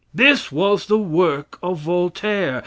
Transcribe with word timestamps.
This 0.15 0.51
was 0.51 0.87
the 0.87 0.97
work 0.97 1.59
of 1.61 1.81
Voltaire. 1.81 2.59